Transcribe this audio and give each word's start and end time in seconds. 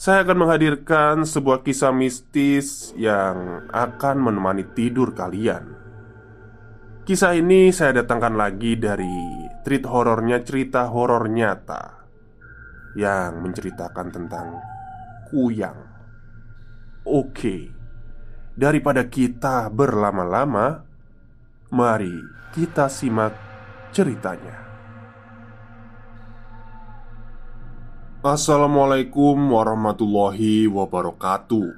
saya 0.00 0.24
akan 0.24 0.48
menghadirkan 0.48 1.28
sebuah 1.28 1.60
kisah 1.60 1.92
mistis 1.92 2.96
yang 2.96 3.68
akan 3.68 4.16
menemani 4.16 4.64
tidur 4.72 5.12
kalian. 5.12 5.76
Kisah 7.04 7.36
ini 7.36 7.68
saya 7.68 8.00
datangkan 8.00 8.32
lagi 8.32 8.80
dari 8.80 9.44
treat 9.60 9.84
horornya 9.84 10.40
cerita 10.40 10.88
horor 10.88 11.28
nyata 11.28 12.08
yang 12.96 13.44
menceritakan 13.44 14.08
tentang 14.08 14.56
kuyang. 15.28 15.76
Oke, 17.04 17.68
daripada 18.56 19.04
kita 19.04 19.68
berlama-lama, 19.68 20.80
mari 21.76 22.16
kita 22.56 22.88
simak 22.88 23.36
ceritanya. 23.92 24.69
Assalamualaikum 28.20 29.32
warahmatullahi 29.48 30.68
wabarakatuh. 30.68 31.72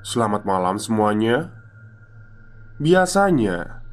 Selamat 0.00 0.48
malam 0.48 0.80
semuanya. 0.80 1.52
Biasanya, 2.80 3.84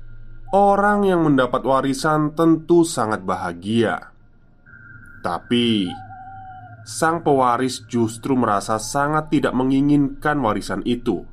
orang 0.56 1.04
yang 1.04 1.28
mendapat 1.28 1.60
warisan 1.68 2.32
tentu 2.40 2.88
sangat 2.88 3.28
bahagia, 3.28 4.16
tapi 5.28 5.92
sang 6.88 7.20
pewaris 7.20 7.84
justru 7.84 8.40
merasa 8.40 8.80
sangat 8.80 9.28
tidak 9.28 9.52
menginginkan 9.52 10.40
warisan 10.40 10.88
itu. 10.88 11.28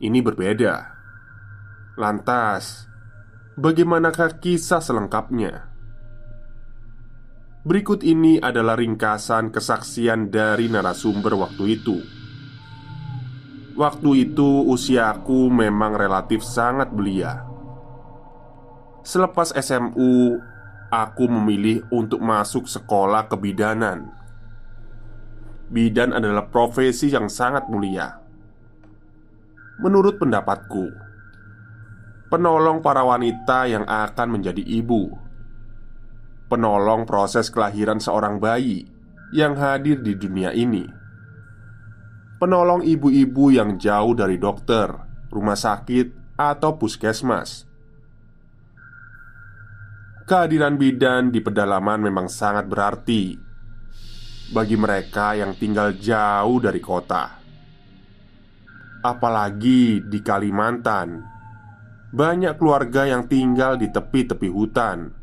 Ini 0.00 0.24
berbeda. 0.24 0.88
Lantas, 2.00 2.88
bagaimanakah 3.60 4.40
kisah 4.40 4.80
selengkapnya? 4.80 5.75
Berikut 7.66 8.06
ini 8.06 8.38
adalah 8.38 8.78
ringkasan 8.78 9.50
kesaksian 9.50 10.30
dari 10.30 10.70
narasumber 10.70 11.34
waktu 11.34 11.74
itu. 11.74 11.98
Waktu 13.74 14.22
itu 14.22 14.70
usiaku 14.70 15.50
memang 15.50 15.98
relatif 15.98 16.46
sangat 16.46 16.94
belia. 16.94 17.42
Selepas 19.02 19.50
SMU, 19.50 20.38
aku 20.94 21.26
memilih 21.26 21.82
untuk 21.90 22.22
masuk 22.22 22.70
sekolah 22.70 23.26
kebidanan. 23.26 24.14
Bidan 25.66 26.14
adalah 26.14 26.46
profesi 26.46 27.10
yang 27.10 27.26
sangat 27.26 27.66
mulia. 27.66 28.14
Menurut 29.82 30.22
pendapatku, 30.22 30.86
penolong 32.30 32.78
para 32.78 33.02
wanita 33.02 33.66
yang 33.66 33.82
akan 33.82 34.38
menjadi 34.38 34.62
ibu 34.62 35.25
penolong 36.46 37.06
proses 37.06 37.50
kelahiran 37.50 37.98
seorang 37.98 38.38
bayi 38.38 38.86
yang 39.34 39.58
hadir 39.58 39.98
di 40.02 40.14
dunia 40.14 40.54
ini. 40.54 40.86
Penolong 42.36 42.84
ibu-ibu 42.84 43.48
yang 43.48 43.80
jauh 43.80 44.12
dari 44.12 44.36
dokter, 44.36 44.92
rumah 45.32 45.56
sakit, 45.56 46.36
atau 46.36 46.76
puskesmas. 46.76 47.64
Kehadiran 50.26 50.76
bidan 50.76 51.32
di 51.32 51.40
pedalaman 51.40 52.02
memang 52.02 52.26
sangat 52.26 52.66
berarti 52.66 53.38
bagi 54.52 54.76
mereka 54.76 55.38
yang 55.38 55.56
tinggal 55.56 55.96
jauh 55.96 56.58
dari 56.60 56.82
kota. 56.82 57.24
Apalagi 59.06 60.02
di 60.02 60.18
Kalimantan, 60.20 61.22
banyak 62.10 62.58
keluarga 62.58 63.06
yang 63.06 63.30
tinggal 63.30 63.78
di 63.78 63.86
tepi-tepi 63.88 64.48
hutan 64.50 65.15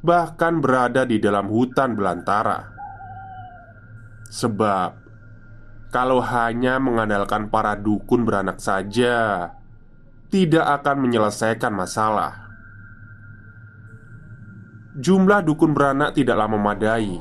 bahkan 0.00 0.60
berada 0.64 1.04
di 1.04 1.20
dalam 1.20 1.48
hutan 1.48 1.92
belantara. 1.92 2.72
Sebab, 4.30 4.90
kalau 5.90 6.22
hanya 6.22 6.78
mengandalkan 6.78 7.50
para 7.50 7.76
dukun 7.76 8.24
beranak 8.24 8.62
saja, 8.62 9.50
tidak 10.30 10.66
akan 10.80 10.96
menyelesaikan 11.02 11.74
masalah. 11.74 12.48
Jumlah 15.00 15.42
dukun 15.46 15.74
beranak 15.74 16.14
tidaklah 16.14 16.50
memadai, 16.50 17.18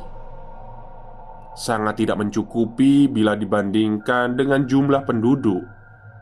sangat 1.58 2.06
tidak 2.06 2.18
mencukupi 2.18 3.10
bila 3.10 3.38
dibandingkan 3.38 4.38
dengan 4.38 4.66
jumlah 4.66 5.06
penduduk 5.06 5.66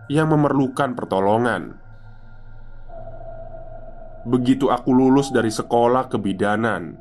yang 0.07 0.31
memerlukan 0.31 0.95
pertolongan. 0.95 1.87
Begitu 4.27 4.67
aku 4.67 4.91
lulus 4.91 5.31
dari 5.31 5.47
sekolah 5.47 6.11
kebidanan 6.11 6.99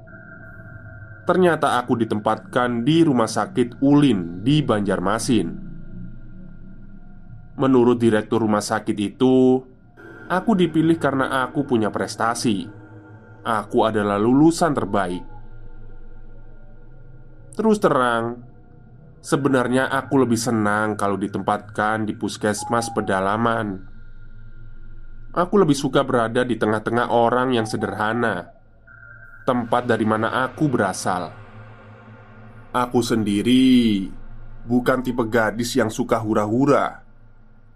Ternyata 1.27 1.83
aku 1.83 1.99
ditempatkan 1.99 2.87
di 2.87 3.03
rumah 3.03 3.27
sakit 3.27 3.83
Ulin 3.83 4.47
di 4.47 4.63
Banjarmasin. 4.63 5.49
Menurut 7.59 7.99
direktur 7.99 8.47
rumah 8.47 8.63
sakit 8.63 8.95
itu 8.95 9.59
Aku 10.31 10.55
dipilih 10.55 10.99
karena 11.03 11.43
aku 11.43 11.67
punya 11.67 11.91
prestasi. 11.91 12.71
Aku 13.43 13.83
adalah 13.83 14.23
lulusan 14.23 14.71
terbaik. 14.71 15.23
Terus 17.59 17.83
terang 17.83 18.47
Sebenarnya 19.19 19.91
aku 19.91 20.23
lebih 20.23 20.39
senang 20.39 20.95
kalau 20.95 21.19
ditempatkan 21.19 22.07
di 22.07 22.15
puskesmas 22.15 22.95
pedalaman 22.95 23.96
Aku 25.37 25.61
lebih 25.61 25.77
suka 25.77 26.01
berada 26.01 26.49
di 26.49 26.57
tengah-tengah 26.57 27.13
orang 27.13 27.53
yang 27.53 27.69
sederhana, 27.69 28.57
tempat 29.45 29.85
dari 29.85 30.09
mana 30.09 30.49
aku 30.49 30.65
berasal. 30.65 31.29
Aku 32.73 33.05
sendiri 33.05 34.09
bukan 34.65 35.05
tipe 35.05 35.21
gadis 35.29 35.77
yang 35.77 35.93
suka 35.93 36.17
hura-hura. 36.25 37.05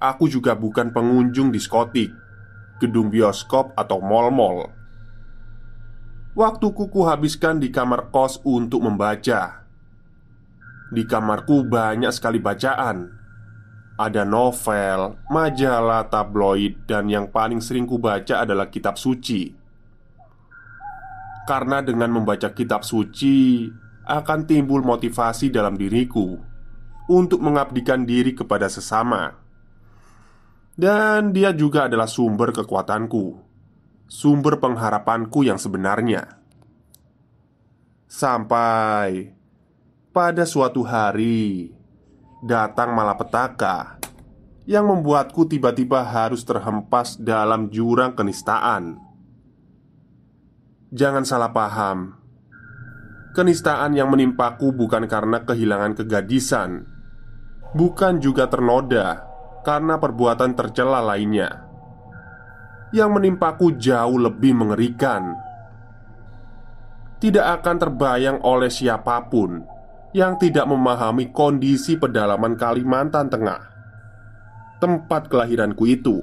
Aku 0.00 0.24
juga 0.32 0.56
bukan 0.56 0.88
pengunjung 0.88 1.52
diskotik, 1.52 2.08
gedung 2.80 3.12
bioskop, 3.12 3.76
atau 3.76 4.00
mall-mall. 4.00 4.72
Waktuku 6.32 6.88
kuhabiskan 6.88 7.60
di 7.60 7.68
kamar 7.68 8.08
kos 8.08 8.40
untuk 8.40 8.88
membaca. 8.88 9.68
Di 10.88 11.04
kamarku 11.04 11.68
banyak 11.68 12.08
sekali 12.08 12.40
bacaan 12.40 13.19
ada 14.00 14.24
novel, 14.24 15.20
majalah, 15.28 16.08
tabloid, 16.08 16.88
dan 16.88 17.12
yang 17.12 17.28
paling 17.28 17.60
sering 17.60 17.84
kubaca 17.84 18.40
adalah 18.40 18.72
kitab 18.72 18.96
suci. 18.96 19.52
Karena 21.44 21.84
dengan 21.84 22.08
membaca 22.08 22.48
kitab 22.56 22.80
suci 22.80 23.68
akan 24.08 24.48
timbul 24.48 24.80
motivasi 24.80 25.52
dalam 25.52 25.76
diriku 25.76 26.40
untuk 27.12 27.44
mengabdikan 27.44 28.08
diri 28.08 28.32
kepada 28.32 28.72
sesama. 28.72 29.36
Dan 30.72 31.36
dia 31.36 31.52
juga 31.52 31.84
adalah 31.84 32.08
sumber 32.08 32.56
kekuatanku, 32.56 33.36
sumber 34.08 34.56
pengharapanku 34.56 35.44
yang 35.44 35.60
sebenarnya. 35.60 36.40
Sampai 38.08 39.36
pada 40.08 40.48
suatu 40.48 40.80
hari 40.88 41.76
datang 42.40 42.96
malapetaka 42.96 44.00
yang 44.64 44.88
membuatku 44.88 45.44
tiba-tiba 45.44 46.00
harus 46.00 46.40
terhempas 46.44 47.20
dalam 47.20 47.68
jurang 47.68 48.16
kenistaan. 48.16 48.96
Jangan 50.90 51.22
salah 51.28 51.52
paham, 51.52 52.16
kenistaan 53.36 53.92
yang 53.92 54.08
menimpaku 54.10 54.72
bukan 54.72 55.04
karena 55.06 55.44
kehilangan 55.44 56.00
kegadisan, 56.00 56.88
bukan 57.76 58.18
juga 58.18 58.48
ternoda 58.48 59.22
karena 59.62 60.00
perbuatan 60.00 60.56
tercela 60.56 61.04
lainnya. 61.04 61.68
Yang 62.90 63.10
menimpaku 63.22 63.78
jauh 63.78 64.18
lebih 64.18 64.50
mengerikan. 64.50 65.38
Tidak 67.22 67.46
akan 67.60 67.76
terbayang 67.78 68.42
oleh 68.42 68.66
siapa 68.66 69.30
pun 69.30 69.79
yang 70.10 70.34
tidak 70.38 70.66
memahami 70.66 71.30
kondisi 71.30 71.94
pedalaman 71.94 72.58
Kalimantan 72.58 73.30
Tengah, 73.30 73.62
tempat 74.82 75.30
kelahiranku 75.30 75.86
itu. 75.86 76.18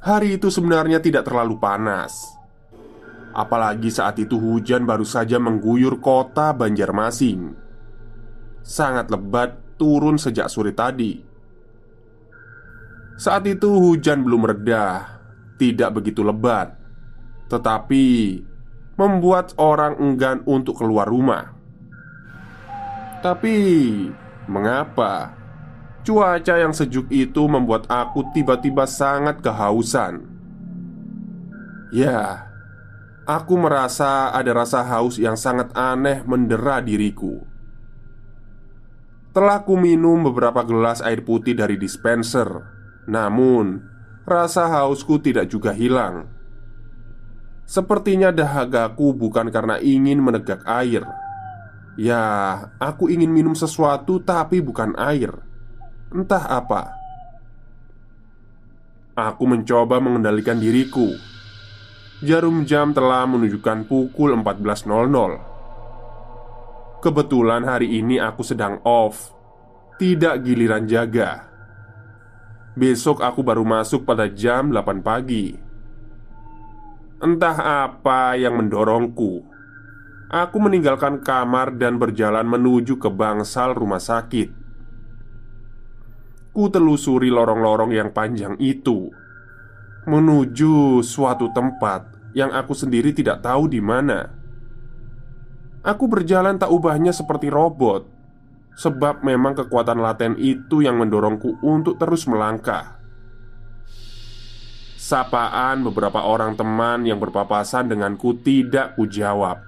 Hari 0.00 0.40
itu 0.40 0.48
sebenarnya 0.48 1.02
tidak 1.02 1.28
terlalu 1.28 1.60
panas, 1.60 2.24
apalagi 3.36 3.92
saat 3.92 4.16
itu 4.16 4.38
hujan 4.40 4.88
baru 4.88 5.04
saja 5.04 5.36
mengguyur 5.36 6.00
kota 6.00 6.56
Banjarmasin. 6.56 7.52
Sangat 8.64 9.10
lebat 9.12 9.76
turun 9.76 10.16
sejak 10.16 10.48
sore 10.48 10.72
tadi. 10.72 11.20
Saat 13.20 13.44
itu 13.44 13.68
hujan 13.68 14.24
belum 14.24 14.48
reda, 14.48 15.20
tidak 15.60 16.00
begitu 16.00 16.24
lebat, 16.24 16.72
tetapi 17.52 18.04
membuat 19.00 19.56
orang 19.56 19.96
enggan 19.96 20.44
untuk 20.44 20.76
keluar 20.76 21.08
rumah. 21.08 21.56
Tapi, 23.24 23.56
mengapa 24.44 25.32
cuaca 26.04 26.60
yang 26.60 26.76
sejuk 26.76 27.08
itu 27.08 27.48
membuat 27.48 27.88
aku 27.88 28.28
tiba-tiba 28.36 28.84
sangat 28.84 29.40
kehausan? 29.40 30.28
Ya, 31.96 32.48
aku 33.24 33.56
merasa 33.56 34.28
ada 34.36 34.52
rasa 34.52 34.84
haus 34.84 35.16
yang 35.16 35.36
sangat 35.36 35.72
aneh 35.72 36.20
mendera 36.28 36.84
diriku. 36.84 37.40
Telah 39.32 39.62
ku 39.64 39.80
minum 39.80 40.26
beberapa 40.28 40.60
gelas 40.66 41.00
air 41.00 41.22
putih 41.24 41.54
dari 41.54 41.78
dispenser, 41.78 42.50
namun 43.06 43.80
rasa 44.26 44.66
hausku 44.66 45.22
tidak 45.22 45.48
juga 45.48 45.70
hilang. 45.70 46.39
Sepertinya 47.70 48.34
dahagaku 48.34 49.14
bukan 49.14 49.46
karena 49.54 49.78
ingin 49.78 50.18
menegak 50.18 50.66
air. 50.66 51.06
Ya, 51.94 52.18
aku 52.82 53.06
ingin 53.06 53.30
minum 53.30 53.54
sesuatu, 53.54 54.18
tapi 54.18 54.58
bukan 54.58 54.98
air. 54.98 55.30
Entah 56.10 56.50
apa. 56.50 56.90
Aku 59.14 59.46
mencoba 59.46 60.02
mengendalikan 60.02 60.58
diriku. 60.58 61.14
Jarum 62.26 62.66
jam 62.66 62.90
telah 62.90 63.22
menunjukkan 63.30 63.86
pukul 63.86 64.34
14.00. 64.34 66.98
Kebetulan 66.98 67.62
hari 67.62 68.02
ini 68.02 68.18
aku 68.18 68.42
sedang 68.42 68.82
off, 68.82 69.30
tidak 69.94 70.42
giliran 70.42 70.90
jaga. 70.90 71.46
Besok 72.74 73.22
aku 73.22 73.46
baru 73.46 73.62
masuk 73.62 74.02
pada 74.02 74.26
jam 74.26 74.74
8 74.74 75.06
pagi. 75.06 75.69
Entah 77.20 77.84
apa 77.84 78.32
yang 78.40 78.56
mendorongku. 78.56 79.44
Aku 80.32 80.56
meninggalkan 80.56 81.20
kamar 81.20 81.76
dan 81.76 82.00
berjalan 82.00 82.48
menuju 82.48 82.96
ke 82.96 83.12
bangsal 83.12 83.76
rumah 83.76 84.00
sakit. 84.00 84.48
Ku 86.56 86.72
telusuri 86.72 87.28
lorong-lorong 87.28 87.92
yang 87.92 88.16
panjang 88.16 88.56
itu 88.56 89.12
menuju 90.08 91.04
suatu 91.04 91.52
tempat 91.52 92.32
yang 92.32 92.56
aku 92.56 92.72
sendiri 92.72 93.12
tidak 93.12 93.44
tahu 93.44 93.68
di 93.68 93.84
mana. 93.84 94.24
Aku 95.84 96.08
berjalan 96.08 96.56
tak 96.56 96.72
ubahnya 96.72 97.12
seperti 97.12 97.52
robot, 97.52 98.08
sebab 98.80 99.20
memang 99.24 99.56
kekuatan 99.56 100.00
laten 100.00 100.40
itu 100.40 100.80
yang 100.80 100.96
mendorongku 100.96 101.60
untuk 101.60 102.00
terus 102.00 102.24
melangkah. 102.24 102.99
Sapaan 105.10 105.82
beberapa 105.82 106.22
orang 106.22 106.54
teman 106.54 107.02
yang 107.02 107.18
berpapasan 107.18 107.90
denganku 107.90 108.46
tidak 108.46 108.94
kujawab. 108.94 109.58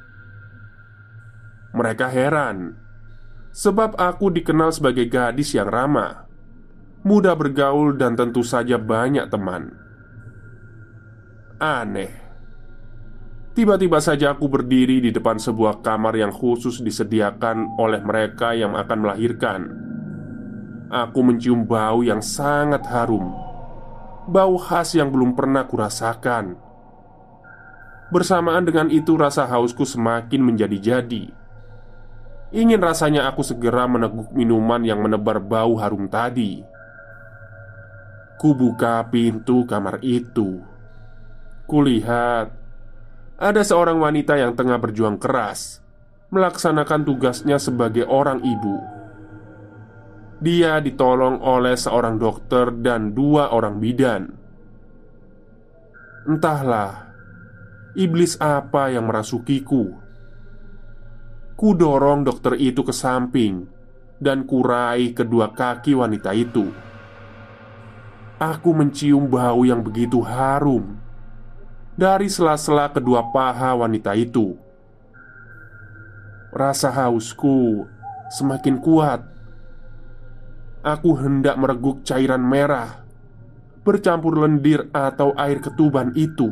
Mereka 1.75 2.07
heran 2.07 2.79
sebab 3.51 3.99
aku 3.99 4.31
dikenal 4.31 4.71
sebagai 4.71 5.11
gadis 5.11 5.51
yang 5.59 5.67
ramah, 5.67 6.31
mudah 7.03 7.35
bergaul, 7.35 7.99
dan 7.99 8.15
tentu 8.15 8.47
saja 8.47 8.79
banyak 8.79 9.27
teman. 9.35 9.75
Aneh, 11.59 12.15
tiba-tiba 13.59 13.99
saja 13.99 14.39
aku 14.39 14.47
berdiri 14.47 15.03
di 15.03 15.11
depan 15.11 15.43
sebuah 15.43 15.83
kamar 15.83 16.23
yang 16.23 16.31
khusus 16.31 16.79
disediakan 16.87 17.83
oleh 17.83 17.99
mereka 17.99 18.55
yang 18.55 18.79
akan 18.79 18.99
melahirkan. 19.03 19.61
Aku 20.87 21.27
mencium 21.27 21.67
bau 21.67 22.07
yang 22.07 22.23
sangat 22.23 22.87
harum 22.87 23.42
bau 24.33 24.57
khas 24.57 24.97
yang 24.97 25.13
belum 25.13 25.37
pernah 25.37 25.69
kurasakan. 25.69 26.57
Bersamaan 28.09 28.65
dengan 28.65 28.89
itu, 28.89 29.13
rasa 29.21 29.45
hausku 29.45 29.85
semakin 29.85 30.41
menjadi-jadi. 30.41 31.29
Ingin 32.53 32.81
rasanya 32.81 33.29
aku 33.29 33.41
segera 33.45 33.89
meneguk 33.89 34.33
minuman 34.33 34.81
yang 34.85 35.01
menebar 35.01 35.41
bau 35.41 35.77
harum 35.81 36.09
tadi. 36.09 36.61
Kubuka 38.41 39.05
pintu 39.09 39.65
kamar 39.65 40.01
itu. 40.05 40.61
Kulihat 41.65 42.53
ada 43.41 43.63
seorang 43.65 43.97
wanita 43.97 44.37
yang 44.37 44.53
tengah 44.53 44.77
berjuang 44.77 45.17
keras 45.17 45.81
melaksanakan 46.29 47.09
tugasnya 47.09 47.57
sebagai 47.57 48.05
orang 48.09 48.45
ibu. 48.45 49.02
Dia 50.43 50.83
ditolong 50.83 51.39
oleh 51.39 51.79
seorang 51.79 52.19
dokter 52.19 52.75
dan 52.83 53.15
dua 53.15 53.55
orang 53.55 53.79
bidan. 53.79 54.35
Entahlah, 56.27 57.15
iblis 57.95 58.35
apa 58.43 58.91
yang 58.91 59.07
merasukiku. 59.07 59.95
Ku 61.55 61.79
dorong 61.79 62.27
dokter 62.27 62.59
itu 62.59 62.83
ke 62.83 62.91
samping 62.91 63.71
dan 64.19 64.43
kurai 64.43 65.15
kedua 65.15 65.55
kaki 65.55 65.95
wanita 65.95 66.35
itu. 66.35 66.75
Aku 68.43 68.75
mencium 68.75 69.31
bau 69.31 69.63
yang 69.63 69.79
begitu 69.87 70.19
harum 70.27 70.99
dari 71.95 72.27
sela-sela 72.27 72.91
kedua 72.91 73.31
paha 73.31 73.79
wanita 73.79 74.11
itu. 74.19 74.59
Rasa 76.51 76.91
hausku 76.91 77.87
semakin 78.35 78.83
kuat 78.83 79.23
Aku 80.83 81.15
hendak 81.15 81.55
mereguk 81.63 82.03
cairan 82.03 82.43
merah 82.43 83.07
Bercampur 83.87 84.35
lendir 84.35 84.91
atau 84.91 85.31
air 85.39 85.63
ketuban 85.63 86.11
itu. 86.19 86.51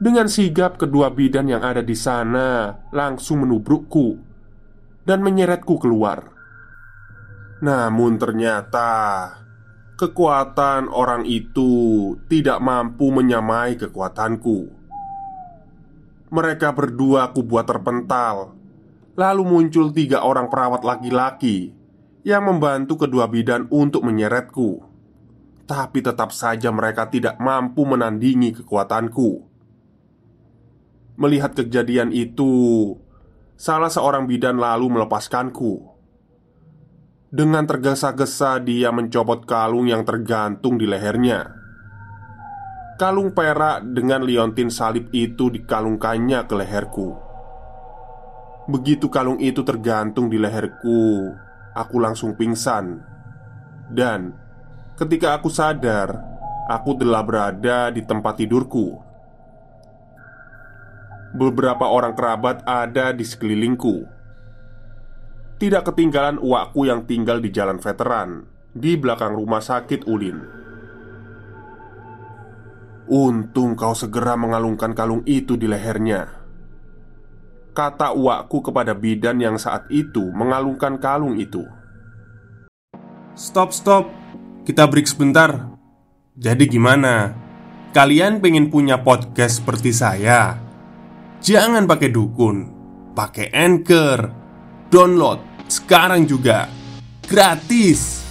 Dengan 0.00 0.32
sigap 0.32 0.80
kedua 0.80 1.12
bidan 1.12 1.52
yang 1.52 1.60
ada 1.60 1.84
di 1.84 1.92
sana 1.92 2.80
Langsung 2.96 3.44
menubrukku 3.44 4.16
Dan 5.04 5.20
menyeretku 5.20 5.76
keluar. 5.76 6.32
Namun 7.60 8.16
ternyata 8.16 8.92
Kekuatan 10.00 10.88
orang 10.88 11.28
itu 11.28 11.72
tidak 12.26 12.58
mampu 12.58 13.12
menyamai 13.12 13.76
kekuatanku. 13.76 14.66
Mereka 16.32 16.72
berdua 16.72 17.28
aku 17.28 17.44
buat 17.44 17.68
terpental 17.68 18.56
Lalu 19.12 19.42
muncul 19.44 19.92
tiga 19.92 20.24
orang 20.24 20.48
perawat 20.48 20.82
laki-laki 20.82 21.83
yang 22.24 22.48
membantu 22.48 23.04
kedua 23.04 23.28
bidan 23.28 23.68
untuk 23.68 24.00
menyeretku. 24.08 24.80
Tapi 25.68 26.00
tetap 26.00 26.32
saja 26.32 26.72
mereka 26.72 27.08
tidak 27.12 27.36
mampu 27.36 27.84
menandingi 27.84 28.56
kekuatanku. 28.60 29.44
Melihat 31.20 31.54
kejadian 31.54 32.10
itu, 32.10 32.96
salah 33.54 33.92
seorang 33.92 34.24
bidan 34.24 34.56
lalu 34.56 34.90
melepaskanku. 34.92 35.94
Dengan 37.30 37.68
tergesa-gesa, 37.68 38.60
dia 38.60 38.88
mencopot 38.90 39.44
kalung 39.44 39.88
yang 39.88 40.02
tergantung 40.02 40.80
di 40.80 40.88
lehernya. 40.88 41.54
Kalung 42.94 43.34
perak 43.34 43.82
dengan 43.90 44.22
liontin 44.22 44.70
salib 44.70 45.10
itu 45.10 45.50
dikalungkannya 45.50 46.40
ke 46.46 46.54
leherku. 46.54 47.10
Begitu 48.70 49.10
kalung 49.10 49.42
itu 49.42 49.66
tergantung 49.66 50.30
di 50.30 50.38
leherku, 50.38 51.34
aku 51.74 51.98
langsung 51.98 52.38
pingsan. 52.38 53.02
Dan 53.90 54.32
ketika 54.96 55.36
aku 55.36 55.50
sadar, 55.50 56.22
aku 56.70 56.96
telah 56.96 57.20
berada 57.26 57.90
di 57.90 58.00
tempat 58.00 58.40
tidurku. 58.40 59.02
Beberapa 61.34 61.90
orang 61.90 62.14
kerabat 62.14 62.62
ada 62.62 63.10
di 63.10 63.26
sekelilingku. 63.26 64.06
Tidak 65.58 65.82
ketinggalan 65.82 66.38
uakku 66.38 66.86
yang 66.86 67.10
tinggal 67.10 67.42
di 67.42 67.50
jalan 67.50 67.82
veteran 67.82 68.46
di 68.70 68.94
belakang 68.94 69.34
rumah 69.34 69.62
sakit 69.62 70.06
Ulin. 70.06 70.38
Untung 73.10 73.76
kau 73.76 73.92
segera 73.92 74.38
mengalungkan 74.38 74.96
kalung 74.96 75.26
itu 75.26 75.58
di 75.58 75.68
lehernya 75.68 76.43
Kata 77.74 78.14
uakku 78.14 78.62
kepada 78.62 78.94
bidan 78.94 79.42
yang 79.42 79.58
saat 79.58 79.90
itu 79.90 80.30
mengalungkan 80.30 80.94
kalung 80.94 81.34
itu. 81.42 81.66
Stop, 83.34 83.74
stop. 83.74 84.06
Kita 84.62 84.86
break 84.86 85.10
sebentar. 85.10 85.74
Jadi 86.38 86.70
gimana? 86.70 87.34
Kalian 87.90 88.38
pengen 88.38 88.70
punya 88.70 89.02
podcast 89.02 89.58
seperti 89.58 89.90
saya? 89.90 90.54
Jangan 91.42 91.90
pakai 91.90 92.14
dukun. 92.14 92.70
Pakai 93.10 93.50
anchor. 93.50 94.30
Download 94.86 95.42
sekarang 95.66 96.30
juga. 96.30 96.70
Gratis. 97.26 98.22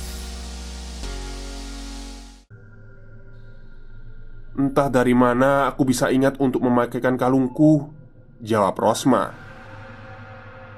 Entah 4.56 4.88
dari 4.88 5.12
mana 5.12 5.68
aku 5.68 5.84
bisa 5.84 6.08
ingat 6.16 6.40
untuk 6.40 6.64
memakaikan 6.64 7.20
kalungku 7.20 8.03
Jawab 8.44 8.76
Rosma 8.76 9.32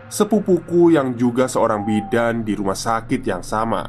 Sepupuku 0.05 0.93
yang 0.93 1.17
juga 1.17 1.49
seorang 1.49 1.81
bidan 1.81 2.45
di 2.45 2.53
rumah 2.53 2.77
sakit 2.77 3.25
yang 3.25 3.41
sama 3.41 3.81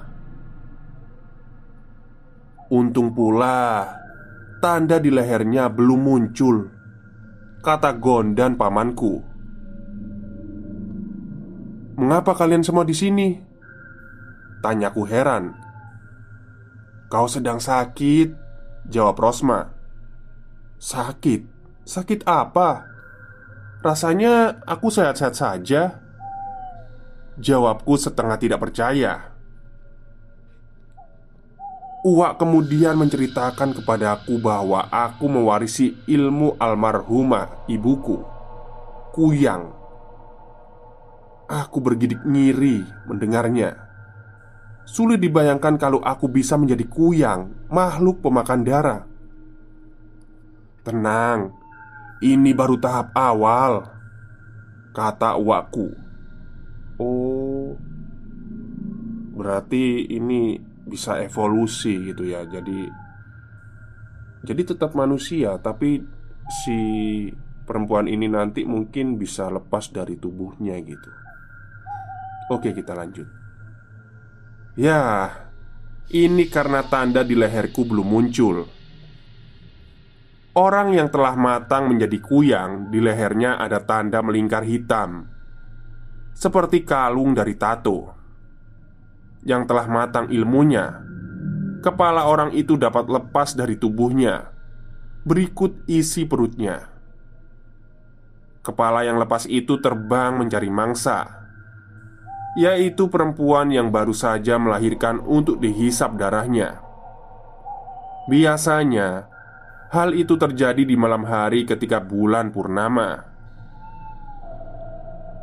Untung 2.72 3.12
pula 3.12 3.84
Tanda 4.64 4.96
di 4.96 5.12
lehernya 5.12 5.68
belum 5.68 6.00
muncul 6.08 6.56
Kata 7.60 7.92
Gondan 8.00 8.56
pamanku 8.56 9.20
Mengapa 12.00 12.32
kalian 12.32 12.64
semua 12.64 12.88
di 12.88 12.96
sini? 12.96 13.36
Tanyaku 14.64 15.04
heran 15.04 15.52
Kau 17.12 17.28
sedang 17.28 17.60
sakit 17.60 18.32
Jawab 18.88 19.20
Rosma 19.20 19.68
Sakit? 20.80 21.44
Sakit 21.84 22.24
apa? 22.24 22.95
Rasanya 23.84 24.62
aku 24.64 24.88
sehat-sehat 24.88 25.34
saja. 25.36 26.00
Jawabku 27.36 28.00
setengah 28.00 28.40
tidak 28.40 28.60
percaya. 28.64 29.36
Uwak 32.06 32.38
kemudian 32.38 32.94
menceritakan 32.94 33.74
kepadaku 33.82 34.38
bahwa 34.38 34.86
aku 34.88 35.26
mewarisi 35.26 35.98
ilmu 36.06 36.54
almarhumah 36.54 37.66
ibuku 37.66 38.22
Kuyang. 39.10 39.74
Aku 41.50 41.82
bergidik 41.82 42.22
ngiri 42.22 42.86
mendengarnya. 43.10 43.74
Sulit 44.86 45.18
dibayangkan 45.18 45.82
kalau 45.82 45.98
aku 45.98 46.30
bisa 46.30 46.54
menjadi 46.54 46.86
kuyang 46.86 47.50
Makhluk 47.74 48.22
pemakan 48.22 48.62
darah. 48.62 49.02
Tenang, 50.86 51.50
ini 52.24 52.56
baru 52.56 52.80
tahap 52.80 53.12
awal 53.12 53.92
Kata 54.96 55.36
uakku 55.36 55.92
Oh 56.96 57.76
Berarti 59.36 60.08
ini 60.16 60.56
bisa 60.86 61.20
evolusi 61.20 62.08
gitu 62.08 62.24
ya. 62.24 62.48
Jadi 62.48 62.88
Jadi 64.48 64.62
tetap 64.64 64.96
manusia 64.96 65.60
Tapi 65.60 66.00
si 66.48 66.78
perempuan 67.68 68.08
ini 68.08 68.30
nanti 68.30 68.64
mungkin 68.64 69.18
bisa 69.18 69.50
lepas 69.50 69.90
dari 69.90 70.14
tubuhnya 70.16 70.78
gitu. 70.80 71.10
Oke 72.48 72.72
kita 72.72 72.96
lanjut. 72.96 73.28
Ya 74.78 75.28
Ini 76.08 76.48
karena 76.48 76.80
tanda 76.86 77.20
di 77.26 77.36
leherku 77.36 77.84
belum 77.84 78.06
muncul 78.08 78.75
Orang 80.56 80.96
yang 80.96 81.12
telah 81.12 81.36
matang 81.36 81.92
menjadi 81.92 82.16
kuyang 82.16 82.88
Di 82.88 82.96
lehernya 82.96 83.60
ada 83.60 83.84
tanda 83.84 84.24
melingkar 84.24 84.64
hitam. 84.64 85.28
Seperti 86.32 86.80
kalung 86.80 87.36
dari 87.36 87.60
tato 87.60 88.16
Yang 89.44 89.68
telah 89.68 89.84
matang 89.84 90.32
ilmunya 90.32 91.04
Kepala 91.84 92.24
orang 92.24 92.56
itu 92.56 92.80
dapat 92.80 93.04
lepas 93.04 93.52
dari 93.52 93.76
tubuhnya. 93.76 94.50
Berikut 95.22 95.86
isi 95.86 96.24
perutnya. 96.24 96.88
Kepala 98.64 99.04
yang 99.04 99.20
lepas 99.20 99.44
itu 99.44 99.76
terbang 99.78 100.40
mencari 100.40 100.72
mangsa 100.72 101.46
Yaitu 102.56 103.12
perempuan 103.12 103.68
yang 103.68 103.92
baru 103.92 104.16
saja 104.16 104.56
melahirkan 104.56 105.20
untuk 105.20 105.60
dihisap 105.60 106.16
darahnya. 106.16 106.80
Biasanya 108.26 109.35
Hal 109.96 110.12
itu 110.12 110.36
terjadi 110.36 110.84
di 110.84 110.92
malam 110.92 111.24
hari 111.24 111.64
ketika 111.64 112.04
bulan 112.04 112.52
purnama. 112.52 113.16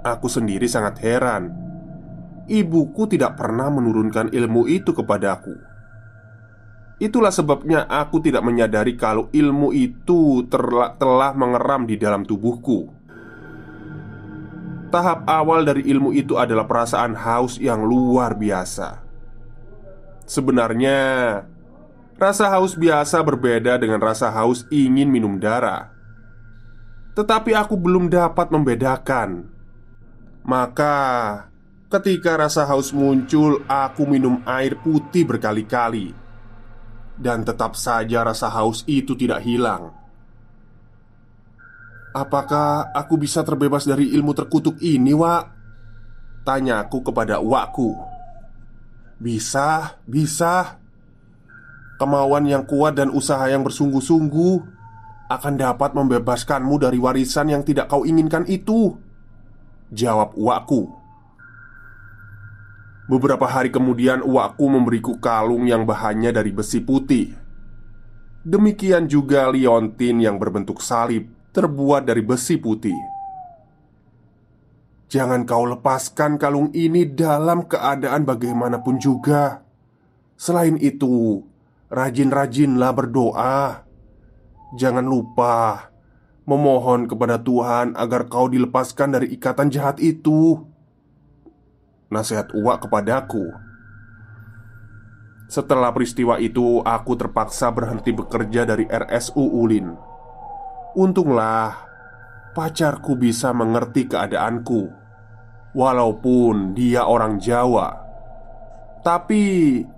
Aku 0.05 0.29
sendiri 0.29 0.69
sangat 0.69 1.01
heran. 1.01 1.49
Ibuku 2.45 3.09
tidak 3.09 3.33
pernah 3.33 3.73
menurunkan 3.73 4.29
ilmu 4.29 4.69
itu 4.69 4.93
kepadaku. 4.93 5.57
Itulah 7.01 7.33
sebabnya 7.33 7.89
aku 7.89 8.21
tidak 8.21 8.45
menyadari 8.45 8.93
kalau 8.93 9.25
ilmu 9.33 9.73
itu 9.73 10.45
telah 10.45 11.33
mengeram 11.33 11.89
di 11.89 11.97
dalam 11.97 12.21
tubuhku. 12.21 12.93
Tahap 14.93 15.25
awal 15.25 15.65
dari 15.65 15.89
ilmu 15.89 16.13
itu 16.13 16.37
adalah 16.37 16.69
perasaan 16.69 17.17
haus 17.17 17.57
yang 17.57 17.81
luar 17.81 18.37
biasa. 18.37 19.01
Sebenarnya, 20.29 20.99
Rasa 22.23 22.47
haus 22.55 22.79
biasa 22.79 23.19
berbeda 23.19 23.75
dengan 23.75 23.99
rasa 23.99 24.31
haus 24.31 24.63
ingin 24.71 25.11
minum 25.11 25.35
darah. 25.35 25.91
Tetapi 27.19 27.51
aku 27.51 27.75
belum 27.75 28.07
dapat 28.07 28.47
membedakan. 28.47 29.51
Maka, 30.47 30.95
ketika 31.91 32.39
rasa 32.39 32.63
haus 32.63 32.95
muncul, 32.95 33.59
aku 33.67 34.07
minum 34.07 34.39
air 34.47 34.79
putih 34.79 35.27
berkali-kali, 35.27 36.15
dan 37.19 37.43
tetap 37.43 37.75
saja 37.75 38.23
rasa 38.23 38.47
haus 38.47 38.87
itu 38.87 39.19
tidak 39.19 39.43
hilang. 39.43 39.91
Apakah 42.15 42.87
aku 42.95 43.19
bisa 43.19 43.43
terbebas 43.43 43.83
dari 43.83 44.15
ilmu 44.15 44.31
terkutuk 44.31 44.79
ini, 44.79 45.11
Wak? 45.11 45.43
Tanyaku 46.47 47.03
kepada 47.03 47.43
Wakku. 47.43 47.99
Bisa, 49.19 49.99
bisa. 50.07 50.82
Kemauan 52.03 52.43
yang 52.43 52.67
kuat 52.67 52.99
dan 52.99 53.07
usaha 53.15 53.47
yang 53.47 53.63
bersungguh-sungguh 53.63 54.55
akan 55.31 55.53
dapat 55.55 55.95
membebaskanmu 55.95 56.75
dari 56.75 56.99
warisan 56.99 57.47
yang 57.47 57.63
tidak 57.63 57.87
kau 57.87 58.03
inginkan 58.03 58.43
itu. 58.43 58.99
Jawab 59.87 60.35
uakku. 60.35 60.91
Beberapa 63.07 63.47
hari 63.47 63.71
kemudian 63.71 64.19
uakku 64.19 64.67
memberiku 64.67 65.15
kalung 65.23 65.63
yang 65.63 65.87
bahannya 65.87 66.35
dari 66.35 66.51
besi 66.51 66.83
putih. 66.83 67.31
Demikian 68.43 69.07
juga 69.07 69.47
liontin 69.47 70.19
yang 70.19 70.35
berbentuk 70.35 70.83
salib 70.83 71.31
terbuat 71.55 72.03
dari 72.03 72.19
besi 72.19 72.59
putih. 72.59 72.99
Jangan 75.07 75.47
kau 75.47 75.63
lepaskan 75.71 76.35
kalung 76.35 76.67
ini 76.75 77.07
dalam 77.07 77.63
keadaan 77.63 78.27
bagaimanapun 78.27 78.99
juga. 78.99 79.63
Selain 80.35 80.75
itu, 80.83 81.47
Rajin-rajinlah 81.93 82.89
berdoa. 82.97 83.85
Jangan 84.73 85.05
lupa 85.05 85.93
memohon 86.49 87.05
kepada 87.05 87.37
Tuhan 87.37 87.93
agar 87.93 88.25
kau 88.25 88.49
dilepaskan 88.49 89.13
dari 89.13 89.29
ikatan 89.37 89.69
jahat 89.69 90.01
itu. 90.01 90.57
Nasihat 92.09 92.49
Uwak 92.57 92.89
kepadaku. 92.89 93.45
Setelah 95.53 95.93
peristiwa 95.93 96.41
itu, 96.41 96.81
aku 96.81 97.13
terpaksa 97.13 97.69
berhenti 97.69 98.09
bekerja 98.09 98.65
dari 98.65 98.89
RSU 98.89 99.53
Ulin. 99.53 99.93
Untunglah 100.97 101.77
pacarku 102.57 103.13
bisa 103.13 103.53
mengerti 103.53 104.09
keadaanku, 104.09 104.89
walaupun 105.77 106.73
dia 106.73 107.05
orang 107.05 107.37
Jawa. 107.37 108.02
Tapi 109.03 109.43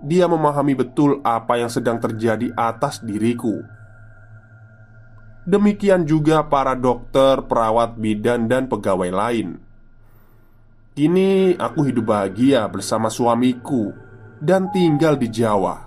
dia 0.02 0.26
memahami 0.26 0.74
betul 0.74 1.22
apa 1.22 1.62
yang 1.62 1.70
sedang 1.70 2.02
terjadi 2.02 2.50
atas 2.58 2.98
diriku. 2.98 3.62
Demikian 5.46 6.02
juga 6.02 6.42
para 6.42 6.74
dokter, 6.74 7.38
perawat, 7.46 7.94
bidan, 7.94 8.50
dan 8.50 8.66
pegawai 8.66 9.14
lain. 9.14 9.62
Kini 10.98 11.54
aku 11.54 11.86
hidup 11.86 12.10
bahagia 12.10 12.66
bersama 12.66 13.06
suamiku 13.06 13.94
dan 14.42 14.74
tinggal 14.74 15.14
di 15.14 15.30
Jawa. 15.30 15.86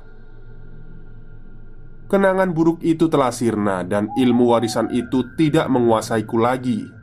Kenangan 2.08 2.56
buruk 2.56 2.80
itu 2.88 3.12
telah 3.12 3.36
sirna, 3.36 3.84
dan 3.84 4.10
ilmu 4.16 4.56
warisan 4.56 4.88
itu 4.96 5.28
tidak 5.36 5.68
menguasaiku 5.68 6.40
lagi. 6.40 6.99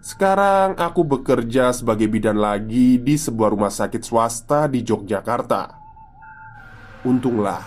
Sekarang 0.00 0.80
aku 0.80 1.04
bekerja 1.04 1.76
sebagai 1.76 2.08
bidan 2.08 2.40
lagi 2.40 2.96
di 2.96 3.20
sebuah 3.20 3.52
rumah 3.52 3.68
sakit 3.68 4.00
swasta 4.00 4.64
di 4.64 4.80
Yogyakarta. 4.80 5.76
Untunglah 7.04 7.60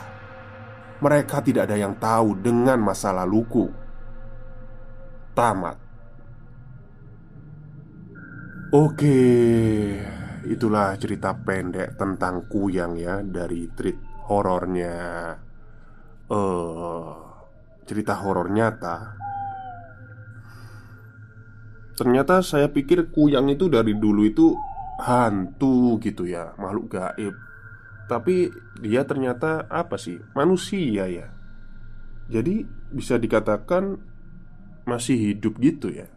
mereka 0.98 1.46
tidak 1.46 1.70
ada 1.70 1.78
yang 1.78 1.94
tahu 2.02 2.34
dengan 2.42 2.82
masa 2.82 3.14
laluku. 3.14 3.70
Tamat. 5.38 5.78
Oke, 8.74 9.22
itulah 10.50 10.98
cerita 10.98 11.38
pendek 11.38 11.94
tentang 11.94 12.50
Kuyang 12.50 12.98
ya 12.98 13.22
dari 13.22 13.70
treat 13.78 14.26
horornya. 14.26 14.98
Eh, 16.26 16.34
uh, 16.34 17.14
cerita 17.86 18.18
horor 18.18 18.50
nyata. 18.50 19.23
Ternyata 21.94 22.42
saya 22.42 22.70
pikir 22.70 23.14
Kuyang 23.14 23.54
itu 23.54 23.70
dari 23.70 23.94
dulu 23.94 24.26
itu 24.26 24.58
hantu 24.98 26.02
gitu 26.02 26.26
ya, 26.26 26.54
makhluk 26.58 26.98
gaib. 26.98 27.34
Tapi 28.04 28.52
dia 28.84 29.08
ternyata 29.08 29.64
apa 29.72 29.96
sih? 29.96 30.20
Manusia 30.36 31.08
ya 31.08 31.28
Jadi 32.28 32.68
bisa 32.92 33.16
dikatakan 33.16 33.96
masih 34.84 35.16
hidup 35.16 35.56
gitu 35.64 35.88
ya 35.88 36.08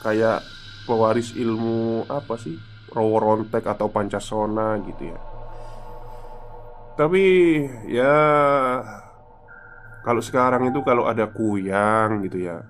Kayak 0.00 0.40
pewaris 0.88 1.36
ilmu 1.36 2.08
apa 2.08 2.40
sih? 2.40 2.56
Roworontek 2.96 3.68
atau 3.68 3.92
Pancasona 3.92 4.80
gitu 4.88 5.12
ya 5.12 5.18
Tapi 6.96 7.24
ya 7.92 8.16
Kalau 10.00 10.22
sekarang 10.24 10.72
itu 10.72 10.80
kalau 10.80 11.04
ada 11.04 11.28
kuyang 11.28 12.24
gitu 12.24 12.40
ya 12.40 12.64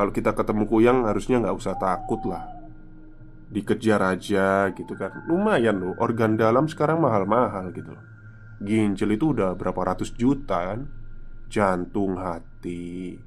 Kalau 0.00 0.16
kita 0.16 0.32
ketemu 0.32 0.64
kuyang 0.64 1.04
harusnya 1.04 1.44
nggak 1.44 1.60
usah 1.60 1.76
takut 1.76 2.24
lah. 2.24 2.48
Dikejar 3.52 4.00
aja 4.00 4.72
gitu 4.72 4.96
kan. 4.96 5.12
Lumayan 5.28 5.76
loh, 5.76 5.92
organ 6.00 6.40
dalam 6.40 6.64
sekarang 6.72 7.04
mahal-mahal 7.04 7.68
gitu 7.76 7.92
Ginjal 8.64 9.12
itu 9.12 9.36
udah 9.36 9.52
berapa 9.60 9.92
ratus 9.92 10.16
juta 10.16 10.72
kan? 10.72 10.88
Jantung, 11.52 12.16
hati, 12.16 13.20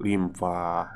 limfa 0.00 0.88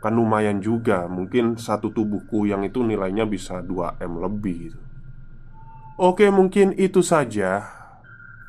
Kan 0.00 0.16
lumayan 0.16 0.64
juga 0.64 1.04
Mungkin 1.04 1.60
satu 1.60 1.92
tubuhku 1.92 2.48
yang 2.48 2.64
itu 2.64 2.80
nilainya 2.80 3.28
bisa 3.28 3.60
2M 3.60 4.24
lebih 4.24 4.72
gitu. 4.72 4.80
Oke 6.00 6.32
mungkin 6.32 6.72
itu 6.80 7.04
saja 7.04 7.60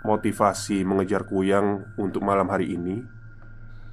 Motivasi 0.07 0.87
mengejar 0.87 1.27
kuyang 1.27 1.99
untuk 1.99 2.23
malam 2.23 2.47
hari 2.47 2.79
ini 2.79 3.22